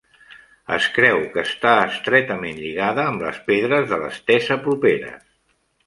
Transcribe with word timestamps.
Es 0.77 0.87
creu 0.95 1.19
que 1.35 1.43
està 1.49 1.75
estretament 1.91 2.59
lligada 2.63 3.07
amb 3.13 3.27
les 3.29 3.41
pedres 3.53 3.89
de 3.93 4.05
l'estesa 4.05 4.63
properes. 4.69 5.25